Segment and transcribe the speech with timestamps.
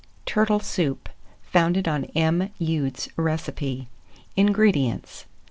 [0.25, 1.09] TURTLE SOUP
[1.43, 2.49] (founded on M.
[2.59, 3.87] Ude's Recipe).
[4.35, 4.47] 189.
[4.47, 5.25] INGREDIENTS.